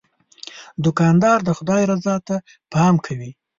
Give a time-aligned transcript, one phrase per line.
[0.85, 2.35] دوکاندار د خدای رضا ته
[2.71, 3.31] پام کوي.